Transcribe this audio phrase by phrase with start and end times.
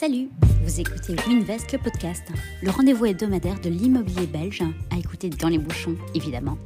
[0.00, 0.28] Salut,
[0.62, 2.22] vous écoutez Winvest, le podcast,
[2.62, 6.56] le rendez-vous hebdomadaire de l'immobilier belge, à écouter dans les bouchons, évidemment.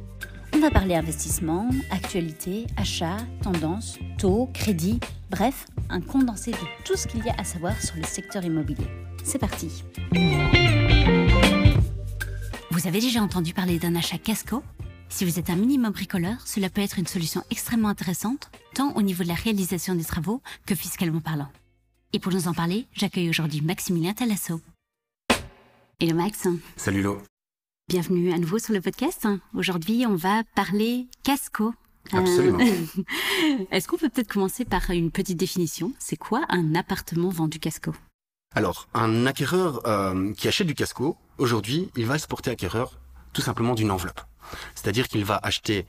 [0.53, 4.99] On va parler investissement, actualité, achat, tendance, taux, crédit,
[5.31, 8.85] bref, un condensé de tout ce qu'il y a à savoir sur le secteur immobilier.
[9.23, 9.83] C'est parti.
[12.69, 14.61] Vous avez déjà entendu parler d'un achat casco?
[15.09, 19.01] Si vous êtes un minimum bricoleur, cela peut être une solution extrêmement intéressante, tant au
[19.01, 21.49] niveau de la réalisation des travaux que fiscalement parlant.
[22.15, 24.61] Et pour nous en parler, j'accueille aujourd'hui Maximilien Talasso.
[25.99, 26.47] Hello Max.
[26.75, 27.19] Salut Lo.
[27.89, 29.27] Bienvenue à nouveau sur le podcast.
[29.55, 31.73] Aujourd'hui, on va parler casco.
[32.11, 32.59] Absolument.
[32.59, 35.91] Euh, Est-ce qu'on peut peut-être commencer par une petite définition?
[35.97, 37.95] C'est quoi un appartement vendu casco?
[38.53, 42.99] Alors, un acquéreur euh, qui achète du casco, aujourd'hui, il va se porter acquéreur
[43.33, 44.21] tout simplement d'une enveloppe.
[44.75, 45.87] C'est-à-dire qu'il va acheter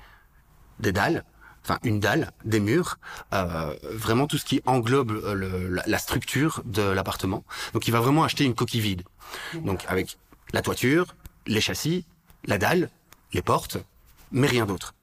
[0.81, 1.23] des dalles,
[1.65, 2.99] enfin une dalle, des murs,
[3.33, 7.43] euh, vraiment tout ce qui englobe euh, le- la, la structure de l'appartement.
[7.73, 9.03] Donc il va vraiment acheter une coquille vide.
[9.55, 10.19] Donc avec
[10.53, 11.15] la toiture,
[11.47, 12.05] les châssis,
[12.45, 12.91] la dalle,
[13.33, 13.79] les portes,
[14.31, 14.95] mais rien d'autre.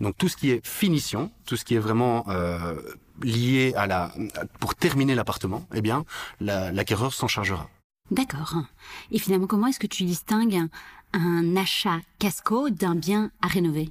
[0.00, 2.74] Donc tout ce qui est finition, tout ce qui est vraiment euh,
[3.22, 4.12] lié à la,
[4.58, 6.04] pour terminer l'appartement, eh bien
[6.40, 7.68] la- l'acquéreur s'en chargera.
[8.10, 8.54] D'accord.
[9.10, 10.68] Et finalement, comment est-ce que tu distingues un,
[11.12, 13.90] un achat casco d'un bien à rénover?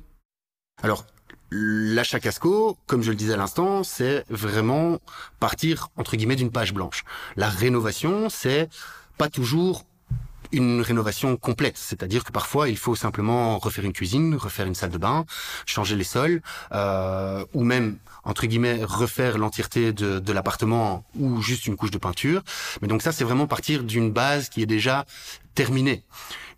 [0.82, 1.06] Alors,
[1.52, 5.00] l'achat casco, comme je le disais à l'instant, c'est vraiment
[5.40, 7.04] partir, entre guillemets, d'une page blanche.
[7.36, 8.70] La rénovation, c'est
[9.18, 9.84] pas toujours
[10.52, 14.92] une rénovation complète, c'est-à-dire que parfois il faut simplement refaire une cuisine, refaire une salle
[14.92, 15.26] de bain,
[15.66, 21.68] changer les sols, euh, ou même entre guillemets refaire l'entièreté de, de l'appartement ou juste
[21.68, 22.44] une couche de peinture.
[22.82, 25.06] Mais donc ça c'est vraiment partir d'une base qui est déjà
[25.56, 26.04] terminée.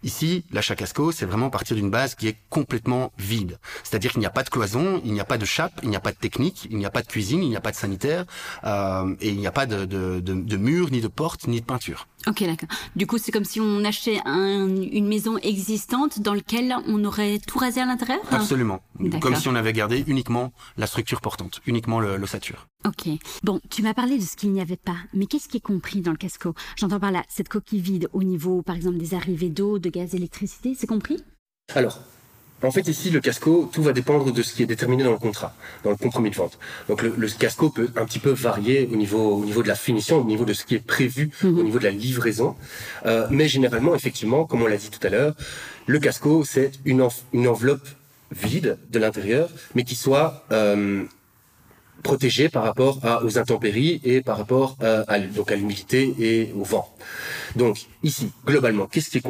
[0.03, 3.59] Ici, l'achat casco, c'est vraiment partir d'une base qui est complètement vide.
[3.83, 5.95] C'est-à-dire qu'il n'y a pas de cloison, il n'y a pas de chape, il n'y
[5.95, 7.75] a pas de technique, il n'y a pas de cuisine, il n'y a pas de
[7.75, 8.25] sanitaire,
[8.63, 11.59] euh, et il n'y a pas de, de, de, de mur, ni de porte, ni
[11.61, 12.07] de peinture.
[12.27, 12.67] Ok, d'accord.
[12.95, 17.39] Du coup, c'est comme si on achetait un- une maison existante dans laquelle on aurait
[17.39, 18.19] tout rasé à l'intérieur?
[18.31, 18.81] Absolument.
[19.21, 22.67] Comme si on avait gardé uniquement la structure portante, uniquement l'ossature.
[22.85, 23.07] Ok.
[23.43, 26.01] Bon, tu m'as parlé de ce qu'il n'y avait pas, mais qu'est-ce qui est compris
[26.01, 26.53] dans le casco?
[26.75, 30.11] J'entends par là cette coquille vide au niveau, par exemple, des arrivées d'eau, de gaz,
[30.11, 31.23] d'électricité, c'est compris?
[31.73, 31.99] Alors,
[32.63, 35.17] en fait, ici, le casco, tout va dépendre de ce qui est déterminé dans le
[35.17, 35.53] contrat,
[35.83, 36.57] dans le compromis de vente.
[36.89, 39.75] Donc, le, le casco peut un petit peu varier au niveau, au niveau de la
[39.75, 42.55] finition, au niveau de ce qui est prévu, au niveau de la livraison.
[43.05, 45.35] Euh, mais généralement, effectivement, comme on l'a dit tout à l'heure,
[45.85, 47.87] le casco, c'est une, env- une enveloppe
[48.31, 51.05] vide de l'intérieur, mais qui soit euh,
[52.03, 56.51] protégée par rapport à, aux intempéries et par rapport euh, à, donc à l'humidité et
[56.53, 56.87] au vent.
[57.55, 59.21] Donc, ici, globalement, qu'est-ce qui est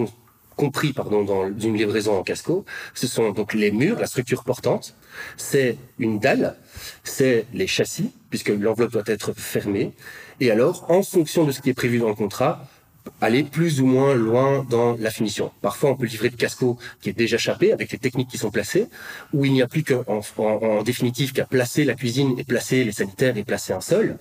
[0.57, 4.95] compris pardon, dans une livraison en casco, ce sont donc les murs, la structure portante,
[5.37, 6.55] c'est une dalle,
[7.03, 9.93] c'est les châssis, puisque l'enveloppe doit être fermée,
[10.39, 12.67] et alors, en fonction de ce qui est prévu dans le contrat,
[13.21, 15.51] aller plus ou moins loin dans la finition.
[15.61, 18.51] Parfois, on peut livrer le casco qui est déjà chapé avec les techniques qui sont
[18.51, 18.87] placées,
[19.33, 22.83] où il n'y a plus qu'en en, en définitive qu'à placer la cuisine et placer
[22.83, 24.17] les sanitaires et placer un sol.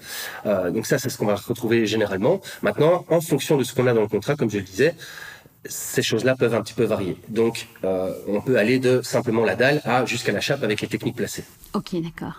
[0.46, 2.40] Euh, donc ça, c'est ce qu'on va retrouver généralement.
[2.62, 4.94] Maintenant, en fonction de ce qu'on a dans le contrat, comme je le disais,
[5.68, 7.16] ces choses-là peuvent un petit peu varier.
[7.28, 10.88] Donc, euh, on peut aller de simplement la dalle à jusqu'à la chape avec les
[10.88, 11.44] techniques placées.
[11.74, 12.34] Ok, d'accord.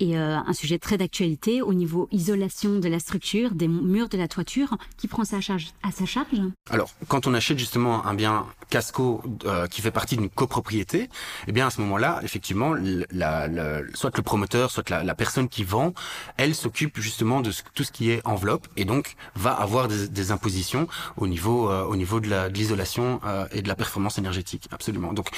[0.00, 4.18] Et euh, un sujet très d'actualité au niveau isolation de la structure, des murs de
[4.18, 6.26] la toiture, qui prend sa charge à sa charge?
[6.70, 11.08] Alors, quand on achète justement un bien casco euh, qui fait partie d'une copropriété,
[11.46, 15.14] eh bien à ce moment-là, effectivement, l- la, la- soit le promoteur, soit la, la
[15.14, 15.92] personne qui vend,
[16.36, 20.08] elle s'occupe justement de ce- tout ce qui est enveloppe et donc va avoir des,
[20.08, 24.18] des impositions au niveau euh, au niveau de la- de euh, et de la performance
[24.18, 24.68] énergétique.
[24.70, 25.12] Absolument.
[25.12, 25.28] Donc,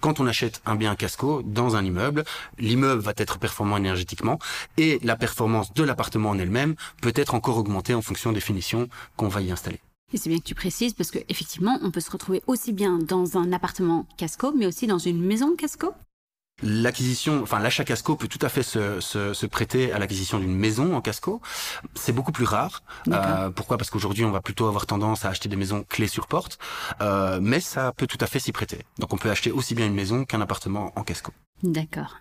[0.00, 2.24] quand on achète un bien casco dans un immeuble,
[2.58, 4.38] l'immeuble va être performant énergétiquement
[4.76, 8.88] et la performance de l'appartement en elle-même peut être encore augmentée en fonction des finitions
[9.16, 9.80] qu'on va y installer.
[10.12, 12.98] Et c'est bien que tu précises parce que effectivement, on peut se retrouver aussi bien
[12.98, 15.92] dans un appartement casco, mais aussi dans une maison casco.
[16.66, 20.56] L'acquisition, enfin l'achat casco peut tout à fait se, se, se prêter à l'acquisition d'une
[20.56, 21.42] maison en casco.
[21.94, 22.82] C'est beaucoup plus rare.
[23.08, 23.76] Euh, pourquoi?
[23.76, 26.58] Parce qu'aujourd'hui, on va plutôt avoir tendance à acheter des maisons clés sur porte,
[27.02, 28.78] Euh, mais ça peut tout à fait s'y prêter.
[28.98, 31.32] Donc, on peut acheter aussi bien une maison qu'un appartement en casco.
[31.62, 32.16] D'accord.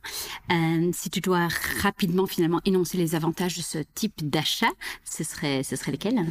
[0.52, 1.48] Euh, si tu dois
[1.82, 4.72] rapidement finalement énoncer les avantages de ce type d'achat,
[5.06, 6.26] ce serait, ce serait lesquels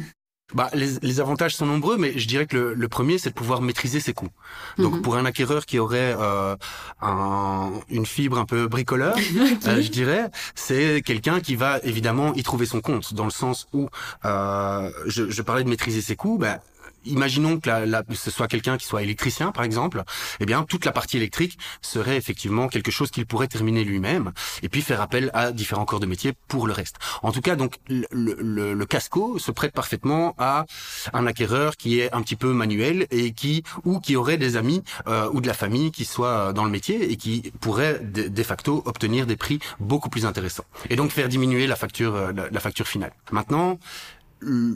[0.53, 3.35] Bah, les, les avantages sont nombreux, mais je dirais que le, le premier, c'est de
[3.35, 4.29] pouvoir maîtriser ses coûts.
[4.77, 5.01] Donc, Mhm.
[5.01, 6.55] pour un acquéreur qui aurait euh,
[7.01, 9.15] un- une fibre un peu bricoleur,
[9.67, 13.67] euh, je dirais, c'est quelqu'un qui va évidemment y trouver son compte, dans le sens
[13.73, 13.89] où
[14.25, 16.37] euh, je, je parlais de maîtriser ses coûts.
[16.37, 16.59] Bah,
[17.05, 20.03] imaginons que la, ce soit quelqu'un qui soit électricien, par exemple,
[20.39, 24.69] eh bien, toute la partie électrique serait effectivement quelque chose qu'il pourrait terminer lui-même et
[24.69, 26.97] puis faire appel à différents corps de métier pour le reste.
[27.21, 30.65] En tout cas, donc, le, le, le casco se prête parfaitement à
[31.13, 34.83] un acquéreur qui est un petit peu manuel et qui, ou qui aurait des amis
[35.07, 38.43] euh, ou de la famille qui soient dans le métier et qui pourrait de, de,
[38.43, 40.65] facto obtenir des prix beaucoup plus intéressants.
[40.89, 43.13] Et donc faire diminuer la facture, euh, la facture finale.
[43.31, 43.79] Maintenant,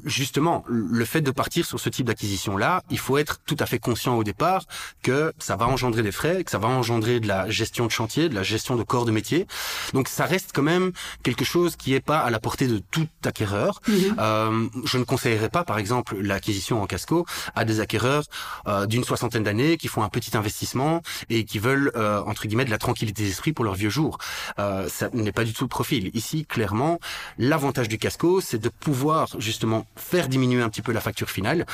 [0.05, 3.79] justement, le fait de partir sur ce type d'acquisition-là, il faut être tout à fait
[3.79, 4.65] conscient au départ
[5.03, 8.29] que ça va engendrer des frais, que ça va engendrer de la gestion de chantier,
[8.29, 9.47] de la gestion de corps de métier.
[9.93, 10.91] Donc ça reste quand même
[11.23, 13.81] quelque chose qui est pas à la portée de tout acquéreur.
[13.87, 14.15] Mhm.
[14.19, 17.25] Euh, je ne conseillerais pas, par exemple, l'acquisition en casco
[17.55, 18.23] à des acquéreurs
[18.67, 22.65] euh, d'une soixantaine d'années qui font un petit investissement et qui veulent, euh, entre guillemets,
[22.65, 24.17] de la tranquillité d'esprit pour leur vieux jour.
[24.59, 26.11] Euh, ça n'est pas du tout le profil.
[26.13, 26.99] Ici, clairement,
[27.37, 31.31] l'avantage du casco, c'est de pouvoir justement justement faire diminuer un petit peu la facture
[31.31, 31.65] finale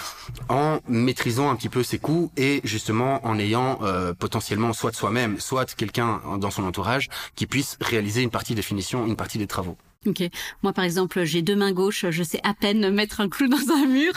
[0.48, 4.96] en maîtrisant un petit peu ses coûts et justement en ayant euh, potentiellement soit de
[4.96, 9.38] soi-même, soit quelqu'un dans son entourage qui puisse réaliser une partie des finitions, une partie
[9.38, 9.76] des travaux.
[10.06, 10.22] Ok.
[10.64, 12.06] Moi, par exemple, j'ai deux mains gauches.
[12.10, 14.14] Je sais à peine mettre un clou dans un mur.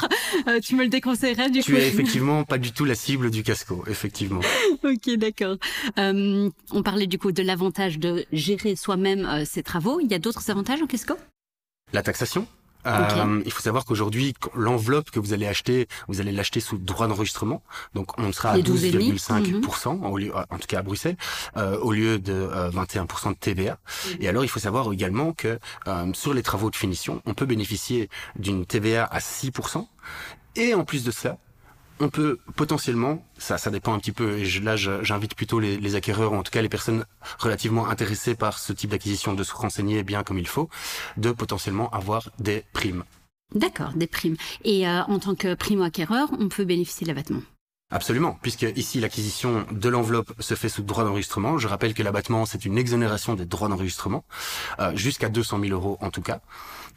[0.48, 2.94] Euh, tu me le déconseillerais du tu coup Tu es effectivement pas du tout la
[2.94, 4.40] cible du casco, effectivement.
[4.84, 5.56] ok, d'accord.
[5.98, 10.00] Euh, on parlait du coup de l'avantage de gérer soi-même euh, ses travaux.
[10.00, 11.14] Il y a d'autres avantages en casco?
[11.92, 12.46] La taxation?
[12.86, 17.08] Euh, il faut savoir qu'aujourd'hui, l'enveloppe que vous allez acheter, vous allez l'acheter sous droit
[17.08, 17.62] d'enregistrement.
[17.94, 20.18] Donc, on sera à 12,5%, mhm.
[20.18, 21.16] lieu, en tout cas à Bruxelles,
[21.56, 23.78] euh, au lieu de 21% euh, de TVA.
[24.06, 24.16] Mhm.
[24.20, 25.58] Et alors, il faut savoir également que
[26.14, 29.86] sur les travaux de finition, on peut bénéficier d'une TVA à 6%.
[30.56, 31.38] Et en plus de cela,
[32.00, 35.94] on peut potentiellement, ça, ça dépend un petit peu, et là j'invite plutôt les, les,
[35.94, 37.04] acquéreurs, ou en tout cas les personnes
[37.38, 40.68] relativement intéressées par ce type d'acquisition, de se renseigner bien comme il faut,
[41.16, 43.04] de potentiellement avoir des primes.
[43.54, 44.36] D'accord, des primes.
[44.64, 47.42] Et euh, en tant que primo-acquéreur, on peut bénéficier de l'abattement?
[47.92, 51.56] Absolument, puisque ici l'acquisition de l'enveloppe se fait sous droit d'enregistrement.
[51.56, 54.24] Je rappelle que l'abattement c'est une exonération des droits d'enregistrement
[54.80, 56.40] euh, jusqu'à 200 000 euros en tout cas,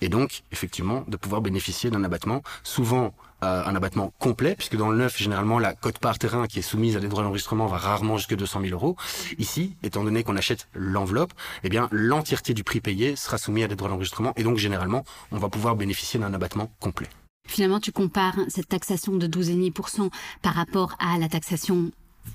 [0.02, 3.14] et donc effectivement de pouvoir bénéficier d'un abattement, souvent
[3.44, 6.64] euh, un abattement complet, puisque dans le neuf généralement la cote par terrain qui est
[6.64, 8.96] soumise à des droits d'enregistrement va rarement jusqu'à 200 000 euros.
[9.38, 11.34] Ici, étant donné qu'on achète l'enveloppe,
[11.64, 15.04] eh bien l'entièreté du prix payé sera soumis à des droits d'enregistrement, et donc généralement
[15.32, 17.08] on va pouvoir bénéficier d'un abattement complet.
[17.48, 20.12] Finalement, tu compares cette taxation de 12,5%
[20.44, 21.92] par rapport à la taxation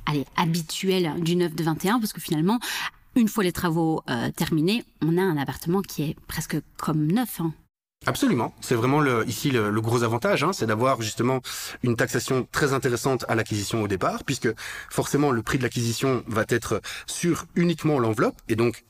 [0.07, 2.59] allez, habituelle du 9 de 21, parce que finalement,
[3.17, 7.41] une fois les travaux euh, terminés, on a un appartement qui est presque comme neuf.
[7.41, 7.53] Hein.
[8.07, 11.41] Absolument, c'est vraiment le, ici le, gros avantage, hein, c'est d'avoir justement
[11.83, 14.49] une taxation très intéressante à l'acquisition au départ, puisque
[14.91, 18.85] forcément le prix de l'acquisition va être sur uniquement l'enveloppe, et donc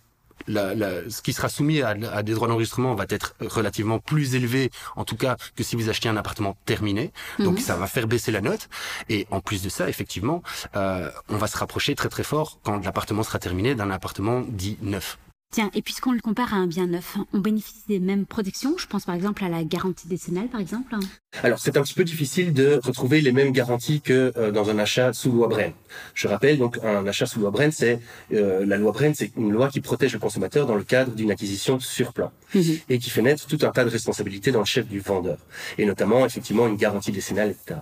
[0.46, 4.34] la, la, ce qui sera soumis à, à des droits d'enregistrement va être relativement plus
[4.34, 7.12] élevé, en tout cas, que si vous achetez un appartement terminé.
[7.38, 7.60] Donc, mhm.
[7.60, 8.68] ça va faire baisser la note.
[9.08, 10.42] Et en plus de ça, effectivement,
[10.76, 14.76] euh, on va se rapprocher très très fort quand l'appartement sera terminé d'un appartement dit
[14.82, 15.18] neuf.
[15.54, 18.88] Tiens, et puisqu'on le compare à un bien neuf, on bénéficie des mêmes protections Je
[18.88, 20.96] pense par exemple à la garantie décennale, par exemple.
[21.42, 24.78] Alors, c'est un petit peu difficile de retrouver les mêmes garanties que euh, dans un
[24.78, 25.72] achat sous loi Bren.
[26.14, 28.00] Je rappelle, donc, un achat sous loi Bren, c'est
[28.32, 31.30] euh, la loi Bren, c'est une loi qui protège le consommateur dans le cadre d'une
[31.30, 32.78] acquisition sur plan mhm.
[32.88, 35.38] et qui fait naître tout un tas de responsabilités dans le chef du vendeur,
[35.78, 37.80] et notamment effectivement une garantie décennale, etc.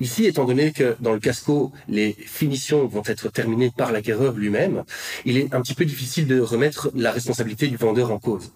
[0.00, 4.84] Ici, étant donné que dans le casco, les finitions vont être terminées par l'acquéreur lui-même,
[5.24, 8.52] il est un petit peu difficile de remettre la responsabilité du vendeur en cause.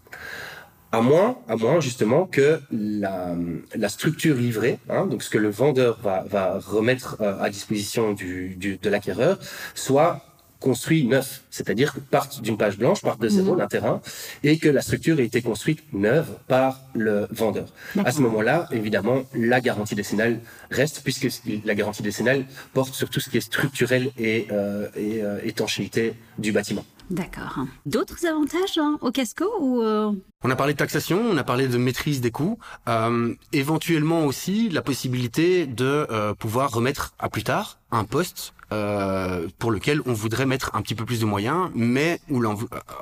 [0.94, 3.34] À moins, à moins justement que la,
[3.74, 8.12] la structure livrée, hein, donc ce que le vendeur va, va remettre euh, à disposition
[8.12, 9.40] du, du de l'acquéreur,
[9.74, 10.24] soit
[10.64, 13.58] construit neuf, c'est-à-dire que partent d'une page blanche, partent de zéro mhm.
[13.58, 14.00] d'un terrain,
[14.42, 17.66] et que la structure a été construite neuve par le vendeur.
[18.02, 20.38] À ce moment-là, évidemment, la garantie décennale
[20.70, 21.28] reste, puisque
[21.64, 26.14] la garantie décennale porte sur tout ce qui est structurel et, euh, et euh, étanchéité
[26.38, 26.84] du bâtiment.
[27.10, 27.58] D'accord.
[27.86, 30.12] D'autres avantages hein, au casco ou euh...
[30.42, 32.58] On a parlé de taxation, on a parlé de maîtrise des coûts,
[32.88, 39.46] euh, éventuellement aussi la possibilité de euh, pouvoir remettre à plus tard un poste euh,
[39.58, 42.42] pour lequel on voudrait mettre un petit peu plus de moyens, mais où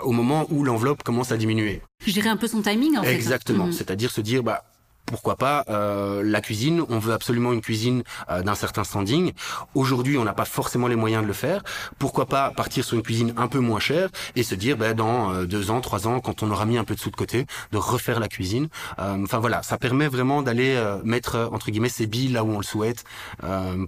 [0.02, 1.80] au moment où l'enveloppe commence à diminuer.
[2.04, 3.14] Je dirais un peu son timing en fait.
[3.14, 3.72] Exactement, mmh.
[3.72, 4.64] c'est-à-dire se dire bah
[5.06, 9.32] pourquoi pas euh, la cuisine On veut absolument une cuisine euh, d'un certain standing.
[9.74, 11.62] Aujourd'hui, on n'a pas forcément les moyens de le faire.
[11.98, 15.32] Pourquoi pas partir sur une cuisine un peu moins chère et se dire, ben, dans
[15.32, 17.46] euh, deux ans, trois ans, quand on aura mis un peu de sous de côté,
[17.72, 18.68] de refaire la cuisine.
[18.98, 22.64] Enfin voilà, ça permet vraiment d'aller mettre entre guillemets ses billes là où on le
[22.64, 23.04] souhaite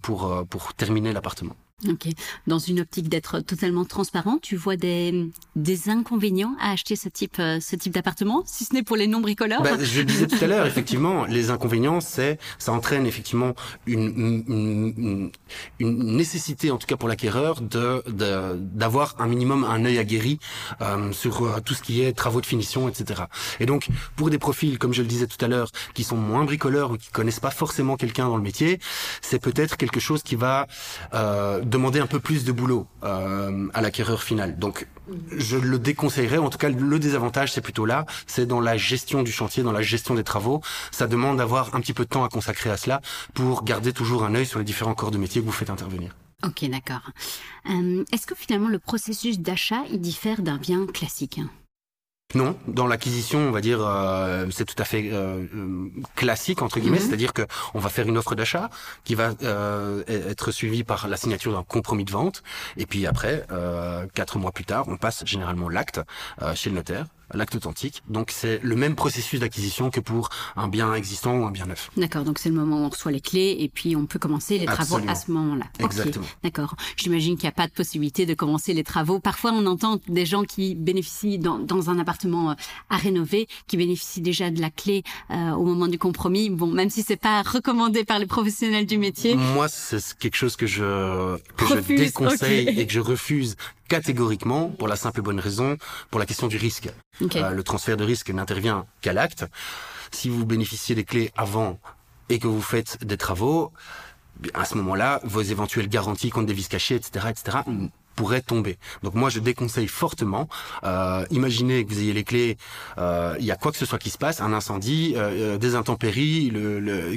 [0.02, 1.56] pour pour terminer l'appartement.
[1.88, 2.08] Ok.
[2.46, 7.36] Dans une optique d'être totalement transparent, tu vois des, des inconvénients à acheter ce type,
[7.40, 10.38] euh, ce type d'appartement, si ce n'est pour les non-bricoleurs bah, Je le disais tout
[10.40, 13.54] à l'heure, effectivement, les inconvénients, c'est ça entraîne effectivement
[13.86, 15.30] une, une,
[15.80, 18.02] une, nécessité, en tout cas pour l'acquéreur, de
[18.54, 20.38] d'avoir un minimum un œil aguerri
[20.80, 23.24] euh, sur euh, tout ce qui est travaux de finition, etc.
[23.58, 26.44] Et donc, pour des profils, comme je le disais tout à l'heure, qui sont moins
[26.44, 28.78] bricoleurs ou qui connaissent pas forcément quelqu'un dans le métier,
[29.20, 30.66] c'est peut-être quelque chose qui va
[31.12, 34.58] euh, demander un peu plus de boulot euh, à l'acquéreur final.
[34.58, 34.86] Donc,
[35.36, 36.38] je le déconseillerais.
[36.38, 38.06] En tout cas, le désavantage, c'est plutôt là.
[38.26, 40.60] C'est dans la gestion du chantier, dans la gestion des travaux.
[40.92, 43.00] Ça demande d'avoir un petit peu de temps à consacrer à cela
[43.34, 46.14] pour garder toujours un œil sur les différents corps de métier que vous faites intervenir.
[46.44, 47.10] Ok, d'accord.
[47.70, 51.40] Euh, est-ce que finalement le processus d'achat, il diffère d'un bien classique?
[52.34, 55.46] Non, dans l'acquisition, on va dire, euh, c'est tout à fait euh,
[56.16, 57.06] classique entre guillemets, mhm.
[57.06, 57.42] c'est-à-dire que
[57.74, 58.70] on va faire une offre d'achat
[59.04, 62.42] qui va euh, être suivie par la signature d'un compromis de vente,
[62.76, 63.46] et puis après,
[64.14, 66.00] quatre mois plus tard, on passe généralement l'acte
[66.54, 68.02] chez le notaire l'acte authentique.
[68.08, 71.90] Donc c'est le même processus d'acquisition que pour un bien existant ou un bien neuf.
[71.96, 74.58] D'accord, donc c'est le moment où on reçoit les clés et puis on peut commencer
[74.58, 75.66] les travaux à ce moment-là.
[75.80, 76.26] Exactement.
[76.42, 76.74] D'accord.
[76.96, 79.18] J'imagine qu'il n'y a pas de possibilité de commencer les travaux.
[79.18, 82.54] Parfois on entend des gens qui bénéficient dans, dans un appartement euh,
[82.90, 86.50] à rénover, qui bénéficient déjà de la clé euh, au moment du compromis.
[86.50, 89.34] Bon, même si c'est pas recommandé par les professionnels du métier.
[89.34, 93.56] Moi, c'est quelque chose que je que je déconseille et que je refuse
[93.88, 95.76] catégoriquement pour la simple et bonne raison,
[96.10, 96.88] pour la question du risque.
[97.36, 99.44] Euh, le transfert de risque n'intervient qu'à l'acte.
[100.10, 101.78] Si vous bénéficiez des clés avant
[102.28, 103.72] et que vous faites des travaux,
[104.54, 107.58] à ce moment-là, vos éventuelles garanties contre des vis cachées, etc., etc.,
[108.14, 108.78] pourrait tomber.
[109.02, 110.48] Donc moi je déconseille fortement.
[110.84, 112.56] Euh, imaginez que vous ayez les clés,
[112.98, 115.58] euh, il y a quoi que ce soit qui se passe, un incendie, euh, euh
[115.58, 116.52] des intempéries,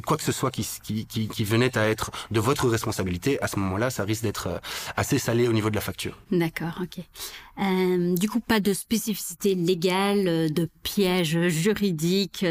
[0.05, 3.41] quoi que ce soit qui, qui, qui, qui, venait à être de votre responsabilité.
[3.41, 4.61] À ce moment-là, ça risque d'être
[4.95, 6.17] assez salé au niveau de la facture.
[6.31, 7.03] D'accord, ok.
[7.59, 12.45] Euh, du coup, pas de spécificité légale, de piège juridique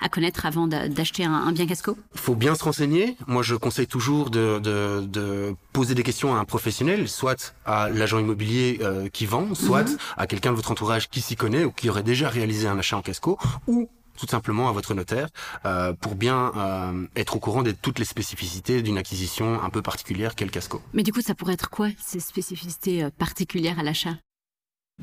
[0.00, 1.96] à connaître avant d'acheter un, un, bien casco.
[2.14, 3.16] Faut bien se renseigner.
[3.26, 7.90] Moi, je conseille toujours de, de, de poser des questions à un professionnel, soit à
[7.90, 9.98] l'agent immobilier euh, qui vend, soit mhm.
[10.16, 12.96] à quelqu'un de votre entourage qui s'y connaît ou qui aurait déjà réalisé un achat
[12.96, 15.28] en casco, ou tout simplement à votre notaire
[15.66, 19.82] euh, pour bien euh, être au courant de toutes les spécificités d'une acquisition un peu
[19.82, 20.80] particulière qu'est le casco.
[20.94, 24.16] Mais du coup, ça pourrait être quoi ces spécificités particulières à l'achat?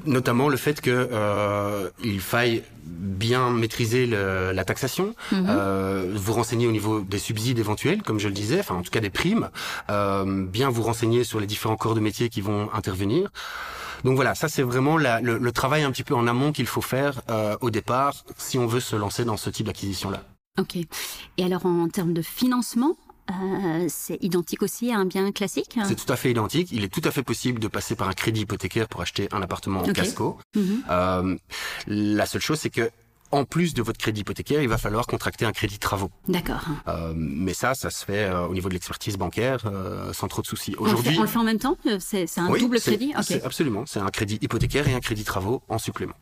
[0.06, 5.46] Notamment le fait que euh, il faille bien maîtriser le, la taxation, mhm.
[5.48, 8.90] euh, vous renseigner au niveau des subsides éventuels, comme je le disais, enfin en tout
[8.90, 9.52] cas des primes,
[9.92, 13.30] euh, bien vous renseigner sur les différents corps de métier qui vont intervenir.
[14.04, 16.66] Donc voilà, ça c'est vraiment la, le, le, travail un petit peu en amont qu'il
[16.66, 20.24] faut faire euh, au départ si on veut se lancer dans ce type d'acquisition-là.
[20.60, 20.76] Ok.
[21.38, 22.98] Et alors en termes de financement,
[23.32, 26.70] euh, c'est identique aussi à un bien classique C'est tout à fait identique.
[26.72, 29.42] Il est tout à fait possible de passer par un crédit hypothécaire pour acheter un
[29.42, 30.38] appartement en casco.
[30.56, 30.84] Mhm.
[30.90, 31.36] euh,
[31.88, 32.90] la seule chose, c'est que
[33.34, 36.12] en plus de votre crédit hypothécaire, il va falloir contracter un crédit travaux.
[36.28, 36.62] D'accord.
[36.88, 40.44] Euh, mais ça, ça se fait euh, au niveau de l'expertise bancaire euh, sans trop
[40.44, 40.76] de soucis.
[40.78, 43.12] Aujourd'hui, on, le fait en même temps C'est un double crédit?
[43.18, 43.42] Okay.
[43.44, 46.14] Absolument, c'est un crédit hypothécaire et un crédit travaux en supplément.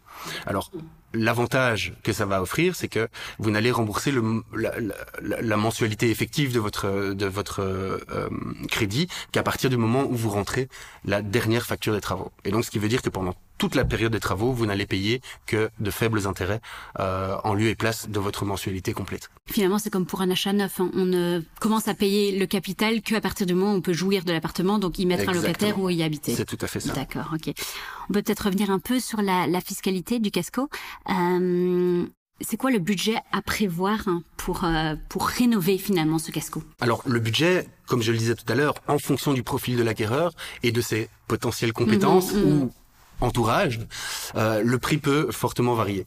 [0.46, 0.72] Alors,
[1.14, 6.10] l'avantage que ça va offrir, c'est que vous n'allez rembourser le, la, la, la, mensualité
[6.10, 8.30] effective de votre de votre euh,
[8.70, 10.70] crédit qu'à partir du moment où vous rentrez
[11.04, 12.32] la dernière facture des travaux.
[12.46, 14.88] Et donc, ce qui veut dire que pendant toute la période des travaux, vous n'allez
[14.88, 16.62] payer que de faibles intérêts
[17.00, 19.30] euh, en lieu et place de votre mensualité complète.
[19.46, 20.80] Finalement, c'est comme pour un achat neuf.
[20.80, 20.90] Hein.
[20.96, 24.24] On ne commence à payer le capital qu'à partir du moment où on peut jouir
[24.24, 26.34] de l'appartement, donc y mettre un locataire ou y habiter.
[26.34, 26.94] C'est tout à fait ça.
[26.94, 27.54] D'accord, ok.
[28.10, 30.68] On peut peut-être revenir un peu sur la, la fiscalité du casco.
[31.12, 32.08] Euh,
[32.44, 36.64] c'est quoi le budget à prévoir hein, pour euh, pour rénover finalement ce casco?
[36.80, 39.84] Alors le budget, comme je le disais tout à l'heure, en fonction du profil de
[39.84, 42.62] l'acquéreur et de ses potentielles compétences mhm, mhm.
[42.64, 42.72] ou
[43.22, 43.80] entourage,
[44.36, 46.06] euh, le prix peut fortement varier.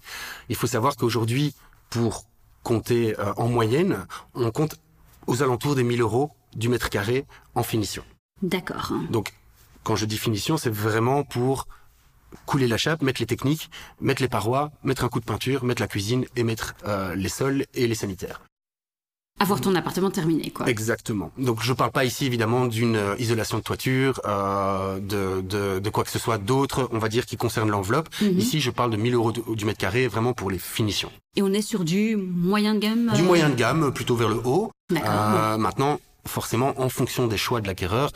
[0.49, 1.55] Il faut savoir qu'aujourd'hui,
[1.91, 2.25] pour
[2.63, 4.77] compter euh, en moyenne, on compte
[5.27, 8.05] aux alentours des 1000 euros du mètre carré en finition.
[8.43, 8.93] D'accord.
[9.11, 9.33] Donc,
[9.83, 11.67] quand je dis finition, c'est vraiment pour
[12.47, 15.81] couler la chape, mettre les techniques, mettre les parois, mettre un coup de peinture, mettre
[15.81, 18.43] la cuisine et mettre euh, les sols et les sanitaires.
[19.41, 20.69] Avoir ton appartement terminé, quoi.
[20.69, 21.33] Exactement.
[21.39, 25.91] Donc je parle pas ici évidemment d'une euh, isolation de toiture, euh, de, de, de,
[25.91, 28.09] quoi que ce soit d'autre, on va dire, qui concerne l'enveloppe.
[28.23, 28.39] Mhm.
[28.39, 31.11] Ici, je parle de 1000 euros du mètre carré, vraiment pour les finitions.
[31.37, 34.41] Et on est sur du moyen de gamme Du moyen de gamme, plutôt vers le
[34.45, 34.71] haut.
[34.93, 38.11] Euh, maintenant, forcément en fonction des choix de l'acquéreur.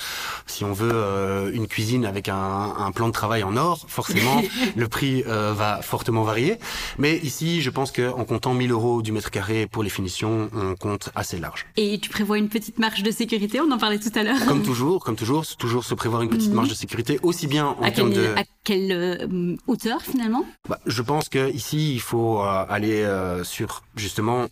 [0.47, 4.43] Si on veut euh, une cuisine avec un, un, plan de travail en or, forcément
[4.77, 6.59] le prix euh, va fortement varier.
[6.99, 10.75] Mais ici, je pense qu'en comptant 1000 euros du mètre carré pour les finitions, on
[10.75, 11.67] compte assez large.
[11.77, 13.61] Et tu prévois une petite marge de sécurité?
[13.61, 14.45] On en parlait tout à l'heure.
[14.47, 16.57] Comme toujours, comme toujours, toujours se prévoir une petite mhm.
[16.57, 20.45] marge de sécurité, aussi bien en termes de à quelle euh, hauteur finalement?
[20.69, 23.07] Bah, Je pense que ici, il faut aller
[23.43, 24.47] sur justement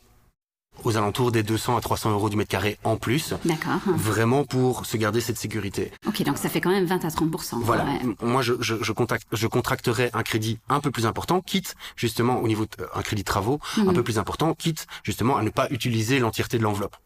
[0.85, 3.35] aux alentours des 200 à 300 euros du mètre carré en plus.
[3.45, 3.80] D'accord.
[3.87, 5.92] Vraiment pour se garder cette sécurité.
[6.06, 7.30] Ok, donc ça fait quand même 20 à 30
[7.62, 7.87] Voilà.
[8.23, 8.92] Moi, je, je, je,
[9.33, 13.23] je contracterai un crédit un peu plus important, quitte justement au niveau d'un euh, crédit
[13.23, 13.95] de travaux un mhm.
[13.95, 16.97] peu plus important, quitte justement à ne pas utiliser l'entièreté de l'enveloppe.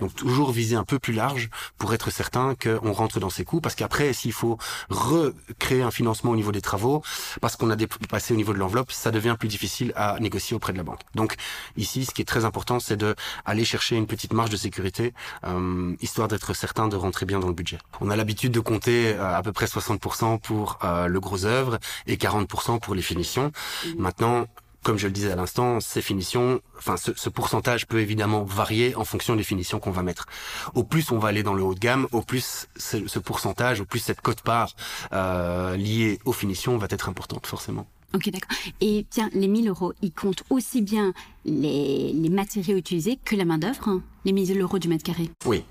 [0.00, 3.60] Donc toujours viser un peu plus large pour être certain qu'on rentre dans ses coûts.
[3.60, 4.58] Parce qu'après, s'il faut
[4.90, 7.02] recréer un financement au niveau des travaux,
[7.40, 10.72] parce qu'on a dépassé au niveau de l'enveloppe, ça devient plus difficile à négocier auprès
[10.72, 11.00] de la banque.
[11.14, 11.34] Donc
[11.76, 15.14] ici, ce qui est très important, c'est de aller chercher une petite marge de sécurité,
[15.44, 17.78] euh, histoire d'être certain de rentrer bien dans le budget.
[18.00, 21.78] On a l'habitude de compter euh, à peu près 60% pour euh, le gros œuvre
[22.06, 23.52] et 40% pour les finitions.
[23.96, 24.46] Maintenant,
[24.82, 29.04] comme je le disais à l'instant, ces finitions, enfin ce, pourcentage peut évidemment varier en
[29.04, 30.26] fonction des finitions qu'on va mettre.
[30.74, 33.84] Au plus on va aller dans le haut de gamme, au plus ce, pourcentage, au
[33.84, 34.74] plus cette cote-part
[35.12, 37.86] euh, liée aux finitions va être importante forcément.
[38.14, 38.56] Ok, d'accord.
[38.80, 41.12] Et tiens, les 1000 euros, ils comptent aussi bien
[41.44, 45.62] les, matériaux utilisés que la main-d'œuvre, hein, les 1000 euros du mètre carré Oui.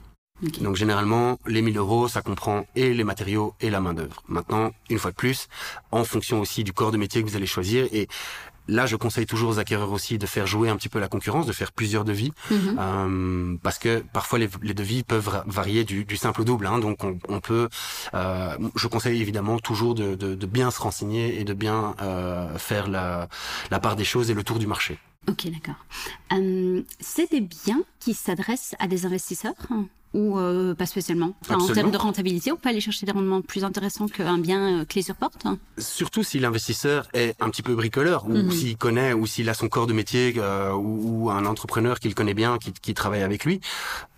[0.61, 4.21] Donc généralement, les 1000 euros, ça comprend et les matériaux et la main-d'œuvre.
[4.27, 5.47] Maintenant, une fois de plus,
[5.91, 8.07] en fonction aussi du corps de métier que vous allez choisir, et
[8.67, 11.45] Là, je conseille toujours aux acquéreurs aussi de faire jouer un petit peu la concurrence,
[11.45, 12.77] de faire plusieurs devis, mhm.
[12.79, 16.67] euh, parce que parfois les, devis peuvent varier du, simple au double.
[16.67, 17.69] Hein, donc on, peut,
[18.13, 23.27] euh, je conseille évidemment toujours de, bien se renseigner et de bien euh, faire la,
[23.71, 24.97] la part des choses et le tour du marché.
[25.29, 25.75] Ok, d'accord.
[26.99, 29.55] c'est des biens qui s'adressent à des investisseurs
[30.13, 31.33] ou euh, pas spécialement?
[31.49, 34.85] En termes de rentabilité, on peut aller chercher des rendements plus intéressants qu'un bien euh,
[34.85, 35.57] clé sur porte hein?
[35.77, 38.51] Surtout si l'investisseur est un petit peu bricoleur, ou mhm.
[38.51, 42.33] s'il connaît, ou s'il a son corps de métier, euh, ou, un entrepreneur qu'il connaît
[42.33, 43.59] bien, qui, qui travaille avec lui.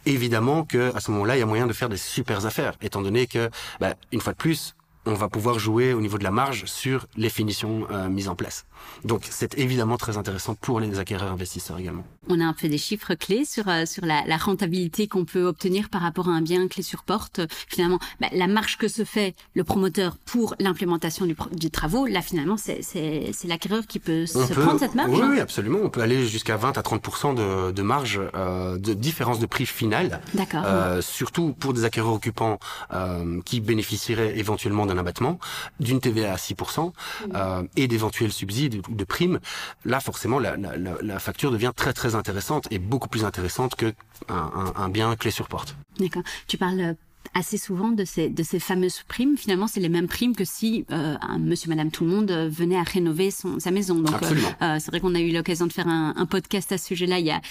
[0.06, 3.02] Évidemment que à ce moment-là, il y a moyen de faire des super affaires, étant
[3.02, 3.50] donné que,
[3.80, 4.76] bah, une fois de plus,
[5.10, 8.36] on va pouvoir jouer au niveau de la marge sur les finitions euh, mises en
[8.36, 8.66] place.
[9.04, 12.06] Donc c'est évidemment très intéressant pour les acquéreurs investisseurs également.
[12.28, 15.46] On a un peu des chiffres clés sur euh, sur la, la rentabilité qu'on peut
[15.46, 17.42] obtenir par rapport à un bien clé sur porte.
[17.68, 22.22] Finalement, bah, la marge que se fait le promoteur pour l'implémentation du, du travaux, là
[22.22, 25.10] finalement c'est l'acquéreur qui peut se prendre cette marge.
[25.12, 25.80] Oui, oui, absolument.
[25.84, 29.66] On peut aller jusqu'à 20 à 30% de, de marge euh, de différence de prix
[29.66, 30.22] final.
[30.34, 30.64] D'accord.
[30.66, 32.60] Euh, surtout pour des acquéreurs occupants
[32.94, 35.40] euh, qui bénéficieraient éventuellement d'un abattement,
[35.80, 36.92] d'une TVA à 6%
[37.34, 39.40] euh, et d'éventuels subsides ou de primes,
[39.86, 43.94] là forcément la, la, la, facture devient très très intéressante et beaucoup plus intéressante que
[44.30, 45.76] un, un, bien clé sur porte.
[46.00, 46.24] D'accord.
[46.48, 46.94] Tu parles euh,
[47.34, 49.38] assez souvent de ces, de ces fameuses primes.
[49.38, 52.50] Finalement, c'est les mêmes primes que si euh, un monsieur, madame, tout le monde euh,
[52.50, 53.96] venait à rénover son, sa maison.
[53.96, 56.88] Donc, euh, c'est vrai qu'on a eu l'occasion de faire un, un podcast à ce
[56.88, 57.42] sujet-là il y a,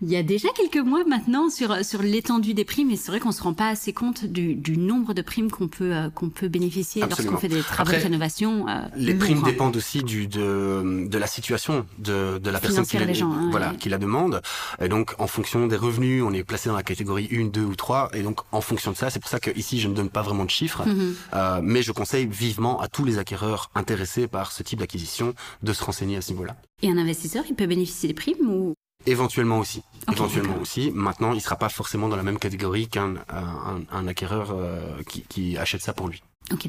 [0.00, 3.18] il y a déjà quelques mois maintenant sur sur l'étendue des primes et c'est vrai
[3.18, 6.30] qu'on se rend pas assez compte du, du nombre de primes qu'on peut euh, qu'on
[6.30, 8.68] peut bénéficier lorsqu'on fait des travaux de rénovation.
[8.68, 12.96] Euh, les primes dépendent aussi du de de la situation de de la personne qui
[12.96, 14.40] la, gens, hein, voilà qui la demande
[14.80, 17.74] et donc en fonction des revenus on est placé dans la catégorie 1, 2 ou
[17.74, 20.10] 3 et donc en fonction de ça c'est pour ça que ici je ne donne
[20.10, 21.14] pas vraiment de chiffres mhm.
[21.34, 25.34] euh, mais je conseille vivement à tous les acquéreurs intéressés par ce type d'acquisition
[25.64, 26.56] de se renseigner à ce niveau-là.
[26.82, 28.74] Et un investisseur il peut bénéficier des primes ou
[29.06, 29.82] Éventuellement aussi.
[30.12, 30.90] éventuellement aussi.
[30.94, 35.22] Maintenant, il sera pas forcément dans la même catégorie qu'un un, un acquéreur euh, qui,
[35.22, 36.22] qui achète ça pour lui.
[36.52, 36.66] Ok,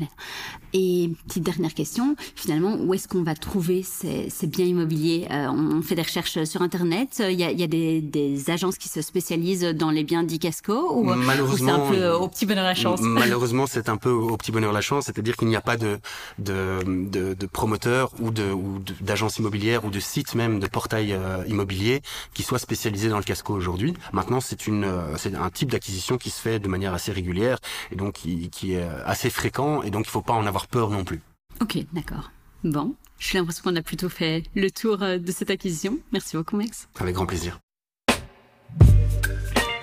[0.74, 5.28] Et petite dernière question, finalement, où est-ce qu'on va trouver ces, ces biens immobiliers?
[5.32, 7.24] Euh, On fait des recherches sur Internet.
[7.26, 10.24] Il y a, il y a des, des, agences qui se spécialisent dans les biens
[10.24, 13.00] d'Icasco ou, malheureusement, c'est un peu au petit bonheur la chance?
[13.02, 16.00] Malheureusement, c'est un peu au petit bonheur la chance, c'est-à-dire qu'il n'y a pas de,
[16.39, 21.13] de, de, de promoteurs ou de ou d'agences immobilières ou de sites même de portail
[21.13, 22.02] euh, immobilier
[22.34, 23.94] qui soient spécialisés dans le casco aujourd'hui.
[24.12, 27.60] Maintenant, c'est une euh, c'est un type d'acquisition qui se fait de manière assez régulière
[27.92, 30.89] et donc qui, qui est assez fréquent et donc il faut pas en avoir peur
[30.89, 31.21] non plus.
[31.62, 32.32] Ok, d'accord.
[32.63, 35.97] Bon, j'ai l'impression qu'on a plutôt fait le tour euh, de cette acquisition.
[36.12, 36.88] Merci beaucoup, Max.
[36.99, 37.60] Avec grand plaisir.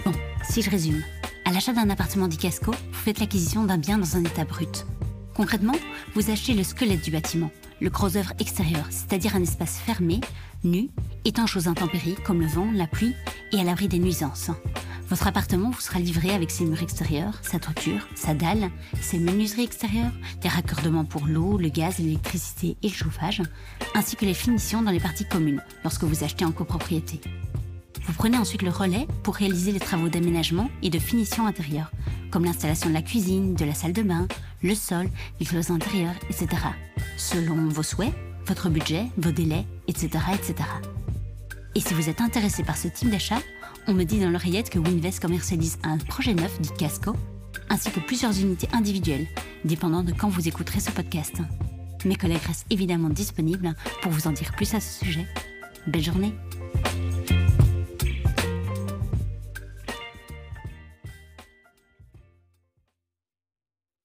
[0.04, 0.12] Bon,
[0.48, 1.02] si je résume,
[1.44, 4.86] à l'achat d'un appartement d'Icasco, vous faites l'acquisition d'un bien dans un état brut.
[5.34, 5.76] Concrètement,
[6.14, 10.20] vous achetez le squelette du bâtiment, le œuvre extérieur, c'est-à-dire un espace fermé,
[10.64, 10.88] nu,
[11.24, 13.14] étanche aux intempéries comme le vent, la pluie
[13.52, 14.50] et à l'abri des nuisances.
[15.08, 19.62] Votre appartement vous sera livré avec ses murs extérieurs, sa toiture, sa dalle, ses menuiseries
[19.62, 23.42] extérieures, des raccordements pour l'eau, le gaz, l'électricité et le chauffage,
[23.94, 27.20] ainsi que les finitions dans les parties communes lorsque vous achetez en copropriété.
[28.06, 31.90] Vous prenez ensuite le relais pour réaliser les travaux d'aménagement et de finition intérieure,
[32.30, 34.26] comme l'installation de la cuisine, de la salle de bain,
[34.62, 35.08] le sol,
[35.40, 36.48] les clôtures intérieures, etc.
[37.16, 38.12] Selon vos souhaits,
[38.46, 40.54] votre budget, vos délais, etc., etc.
[41.74, 43.40] Et si vous êtes intéressé par ce type d'achat,
[43.86, 47.14] on me dit dans l'oreillette que Winvest commercialise un projet neuf dit Casco,
[47.68, 49.26] ainsi que plusieurs unités individuelles,
[49.64, 51.36] dépendant de quand vous écouterez ce podcast.
[52.04, 55.26] Mes collègues restent évidemment disponibles pour vous en dire plus à ce sujet.
[55.86, 56.34] Belle journée